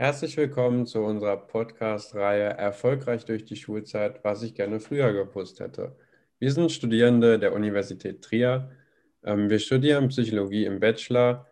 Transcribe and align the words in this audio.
Herzlich 0.00 0.38
willkommen 0.38 0.86
zu 0.86 1.00
unserer 1.00 1.36
Podcast-Reihe 1.36 2.44
Erfolgreich 2.44 3.26
durch 3.26 3.44
die 3.44 3.56
Schulzeit, 3.56 4.24
was 4.24 4.42
ich 4.42 4.54
gerne 4.54 4.80
früher 4.80 5.12
gewusst 5.12 5.60
hätte. 5.60 5.94
Wir 6.38 6.50
sind 6.52 6.72
Studierende 6.72 7.38
der 7.38 7.52
Universität 7.52 8.22
Trier. 8.22 8.70
Ähm, 9.22 9.50
wir 9.50 9.58
studieren 9.58 10.08
Psychologie 10.08 10.64
im 10.64 10.80
Bachelor. 10.80 11.48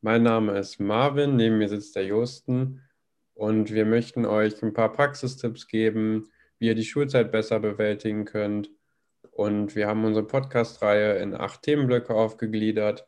Mein 0.00 0.24
Name 0.24 0.58
ist 0.58 0.80
Marvin, 0.80 1.36
neben 1.36 1.58
mir 1.58 1.68
sitzt 1.68 1.94
der 1.94 2.04
Josten 2.04 2.80
und 3.34 3.72
wir 3.72 3.86
möchten 3.86 4.26
euch 4.26 4.60
ein 4.64 4.72
paar 4.72 4.90
Praxistipps 4.90 5.68
geben, 5.68 6.28
wie 6.58 6.66
ihr 6.66 6.74
die 6.74 6.84
Schulzeit 6.84 7.30
besser 7.30 7.60
bewältigen 7.60 8.24
könnt. 8.24 8.68
Und 9.30 9.76
wir 9.76 9.86
haben 9.86 10.04
unsere 10.04 10.26
Podcast-Reihe 10.26 11.18
in 11.18 11.36
acht 11.36 11.62
Themenblöcke 11.62 12.12
aufgegliedert 12.12 13.06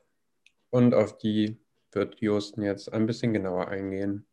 und 0.70 0.94
auf 0.94 1.18
die 1.18 1.58
wird 1.90 2.20
Josten 2.20 2.62
jetzt 2.62 2.92
ein 2.92 3.06
bisschen 3.06 3.32
genauer 3.32 3.66
eingehen. 3.66 4.28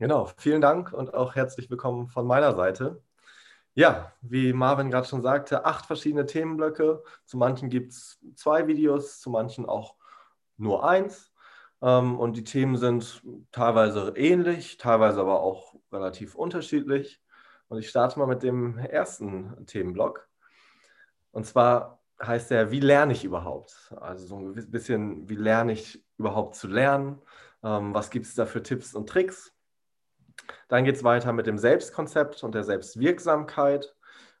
Genau, 0.00 0.30
vielen 0.38 0.62
Dank 0.62 0.94
und 0.94 1.12
auch 1.12 1.34
herzlich 1.34 1.68
willkommen 1.68 2.08
von 2.08 2.26
meiner 2.26 2.54
Seite. 2.54 3.02
Ja, 3.74 4.14
wie 4.22 4.54
Marvin 4.54 4.90
gerade 4.90 5.06
schon 5.06 5.20
sagte, 5.20 5.66
acht 5.66 5.84
verschiedene 5.84 6.24
Themenblöcke. 6.24 7.02
Zu 7.26 7.36
manchen 7.36 7.68
gibt 7.68 7.92
es 7.92 8.18
zwei 8.34 8.66
Videos, 8.66 9.20
zu 9.20 9.28
manchen 9.28 9.66
auch 9.66 9.96
nur 10.56 10.88
eins. 10.88 11.30
Ähm, 11.82 12.18
und 12.18 12.38
die 12.38 12.44
Themen 12.44 12.78
sind 12.78 13.22
teilweise 13.52 14.14
ähnlich, 14.16 14.78
teilweise 14.78 15.20
aber 15.20 15.42
auch 15.42 15.74
relativ 15.92 16.34
unterschiedlich. 16.34 17.20
Und 17.68 17.78
ich 17.78 17.90
starte 17.90 18.18
mal 18.18 18.26
mit 18.26 18.42
dem 18.42 18.78
ersten 18.78 19.66
Themenblock. 19.66 20.26
Und 21.32 21.44
zwar 21.44 22.00
heißt 22.22 22.50
der, 22.50 22.70
wie 22.70 22.80
lerne 22.80 23.12
ich 23.12 23.24
überhaupt? 23.24 23.92
Also 24.00 24.26
so 24.28 24.38
ein 24.38 24.70
bisschen, 24.70 25.28
wie 25.28 25.36
lerne 25.36 25.72
ich 25.72 26.02
überhaupt 26.16 26.54
zu 26.54 26.68
lernen? 26.68 27.20
Ähm, 27.62 27.92
was 27.92 28.08
gibt 28.08 28.24
es 28.24 28.34
da 28.34 28.46
für 28.46 28.62
Tipps 28.62 28.94
und 28.94 29.06
Tricks? 29.06 29.52
Dann 30.68 30.84
geht 30.84 30.96
es 30.96 31.04
weiter 31.04 31.32
mit 31.32 31.46
dem 31.46 31.58
Selbstkonzept 31.58 32.42
und 32.42 32.54
der 32.54 32.64
Selbstwirksamkeit. 32.64 33.94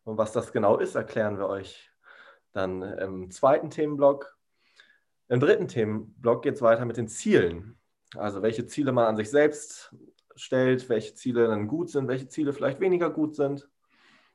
Und 0.04 0.18
was 0.18 0.32
das 0.32 0.52
genau 0.52 0.78
ist, 0.78 0.94
erklären 0.94 1.38
wir 1.38 1.48
euch 1.48 1.90
dann 2.52 2.82
im 2.82 3.30
zweiten 3.30 3.70
Themenblock. 3.70 4.36
Im 5.28 5.40
dritten 5.40 5.68
Themenblock 5.68 6.42
geht 6.42 6.56
es 6.56 6.62
weiter 6.62 6.84
mit 6.84 6.96
den 6.96 7.08
Zielen. 7.08 7.78
Also 8.16 8.42
welche 8.42 8.66
Ziele 8.66 8.92
man 8.92 9.06
an 9.06 9.16
sich 9.16 9.30
selbst 9.30 9.94
stellt, 10.34 10.88
welche 10.88 11.14
Ziele 11.14 11.46
dann 11.46 11.68
gut 11.68 11.90
sind, 11.90 12.08
welche 12.08 12.28
Ziele 12.28 12.52
vielleicht 12.52 12.80
weniger 12.80 13.10
gut 13.10 13.36
sind. 13.36 13.68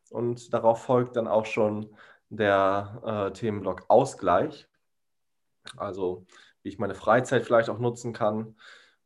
Und 0.10 0.54
darauf 0.54 0.84
folgt 0.84 1.16
dann 1.16 1.28
auch 1.28 1.46
schon 1.46 1.96
der 2.30 3.02
äh, 3.06 3.34
Themenblock 3.34 3.86
Ausgleich. 3.88 4.68
Also 5.76 6.26
wie 6.62 6.70
ich 6.70 6.80
meine 6.80 6.96
Freizeit 6.96 7.44
vielleicht 7.44 7.70
auch 7.70 7.80
nutzen 7.80 8.14
kann. 8.14 8.56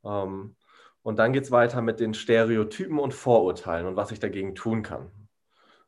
Ähm, 0.03 0.55
und 1.09 1.17
dann 1.17 1.33
geht 1.33 1.45
es 1.45 1.49
weiter 1.49 1.81
mit 1.81 1.99
den 1.99 2.13
Stereotypen 2.13 2.99
und 2.99 3.15
Vorurteilen 3.15 3.87
und 3.87 3.95
was 3.95 4.11
ich 4.11 4.19
dagegen 4.19 4.53
tun 4.53 4.83
kann. 4.83 5.09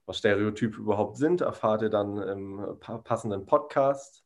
Was 0.08 0.17
Stereotype 0.17 0.75
überhaupt 0.75 1.16
sind, 1.17 1.41
erfahrt 1.41 1.83
ihr 1.83 1.91
dann 1.91 2.17
im 2.17 2.80
passenden 3.03 3.45
Podcast. 3.45 4.25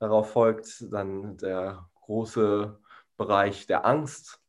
Darauf 0.00 0.32
folgt 0.32 0.92
dann 0.92 1.36
der 1.36 1.88
große 2.00 2.76
Bereich 3.16 3.68
der 3.68 3.86
Angst, 3.86 4.42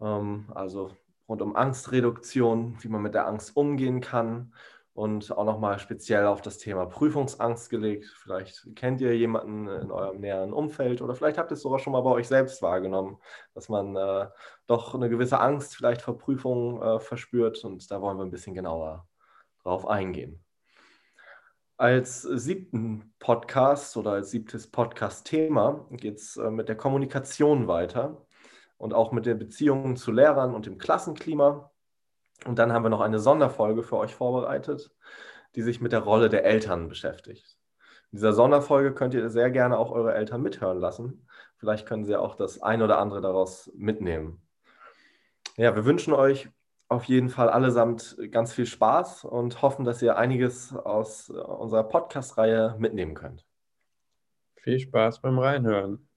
ähm, 0.00 0.44
also 0.54 0.92
rund 1.28 1.42
um 1.42 1.56
Angstreduktion, 1.56 2.76
wie 2.78 2.88
man 2.88 3.02
mit 3.02 3.14
der 3.14 3.26
Angst 3.26 3.56
umgehen 3.56 4.00
kann 4.00 4.54
und 5.00 5.34
auch 5.34 5.46
nochmal 5.46 5.78
speziell 5.78 6.26
auf 6.26 6.42
das 6.42 6.58
Thema 6.58 6.84
Prüfungsangst 6.84 7.70
gelegt. 7.70 8.04
Vielleicht 8.18 8.76
kennt 8.76 9.00
ihr 9.00 9.16
jemanden 9.16 9.66
in 9.66 9.90
eurem 9.90 10.20
näheren 10.20 10.52
Umfeld 10.52 11.00
oder 11.00 11.14
vielleicht 11.14 11.38
habt 11.38 11.50
ihr 11.50 11.54
es 11.54 11.62
sogar 11.62 11.78
schon 11.78 11.94
mal 11.94 12.02
bei 12.02 12.10
euch 12.10 12.28
selbst 12.28 12.60
wahrgenommen, 12.60 13.16
dass 13.54 13.70
man 13.70 13.96
äh, 13.96 14.28
doch 14.66 14.94
eine 14.94 15.08
gewisse 15.08 15.40
Angst 15.40 15.74
vielleicht 15.74 16.02
vor 16.02 16.18
Prüfungen 16.18 16.82
äh, 16.82 17.00
verspürt 17.00 17.64
und 17.64 17.90
da 17.90 18.02
wollen 18.02 18.18
wir 18.18 18.24
ein 18.24 18.30
bisschen 18.30 18.52
genauer 18.52 19.08
drauf 19.62 19.86
eingehen. 19.86 20.44
Als 21.78 22.20
siebten 22.20 23.14
Podcast 23.20 23.96
oder 23.96 24.12
als 24.12 24.30
siebtes 24.30 24.70
Podcast-Thema 24.70 25.86
geht 25.92 26.18
es 26.18 26.36
äh, 26.36 26.50
mit 26.50 26.68
der 26.68 26.76
Kommunikation 26.76 27.68
weiter 27.68 28.26
und 28.76 28.92
auch 28.92 29.12
mit 29.12 29.24
den 29.24 29.38
Beziehungen 29.38 29.96
zu 29.96 30.12
Lehrern 30.12 30.54
und 30.54 30.66
dem 30.66 30.76
Klassenklima. 30.76 31.70
Und 32.46 32.58
dann 32.58 32.72
haben 32.72 32.84
wir 32.84 32.90
noch 32.90 33.00
eine 33.00 33.18
Sonderfolge 33.18 33.82
für 33.82 33.96
euch 33.96 34.14
vorbereitet, 34.14 34.90
die 35.54 35.62
sich 35.62 35.80
mit 35.80 35.92
der 35.92 36.00
Rolle 36.00 36.28
der 36.28 36.44
Eltern 36.44 36.88
beschäftigt. 36.88 37.58
In 38.12 38.16
dieser 38.16 38.32
Sonderfolge 38.32 38.92
könnt 38.92 39.14
ihr 39.14 39.30
sehr 39.30 39.50
gerne 39.50 39.78
auch 39.78 39.90
eure 39.90 40.14
Eltern 40.14 40.42
mithören 40.42 40.78
lassen. 40.78 41.26
Vielleicht 41.58 41.86
können 41.86 42.04
sie 42.04 42.16
auch 42.16 42.34
das 42.34 42.60
ein 42.62 42.82
oder 42.82 42.98
andere 42.98 43.20
daraus 43.20 43.70
mitnehmen. 43.74 44.42
Ja, 45.56 45.74
wir 45.76 45.84
wünschen 45.84 46.12
euch 46.12 46.48
auf 46.88 47.04
jeden 47.04 47.28
Fall 47.28 47.48
allesamt 47.48 48.16
ganz 48.32 48.52
viel 48.52 48.66
Spaß 48.66 49.24
und 49.24 49.62
hoffen, 49.62 49.84
dass 49.84 50.02
ihr 50.02 50.16
einiges 50.16 50.74
aus 50.74 51.30
unserer 51.30 51.84
Podcast-Reihe 51.84 52.74
mitnehmen 52.78 53.14
könnt. 53.14 53.46
Viel 54.56 54.80
Spaß 54.80 55.20
beim 55.20 55.38
Reinhören. 55.38 56.09